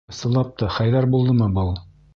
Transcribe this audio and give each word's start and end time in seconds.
Ысынлап 0.11 0.49
та 0.61 0.71
Хәйҙәр 0.79 1.11
булдымы 1.17 1.53
был? 1.61 1.75